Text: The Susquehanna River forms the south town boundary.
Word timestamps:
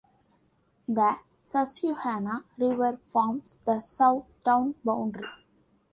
The 0.87 1.19
Susquehanna 1.43 2.45
River 2.57 2.97
forms 3.09 3.59
the 3.65 3.81
south 3.81 4.25
town 4.43 4.73
boundary. 4.83 5.27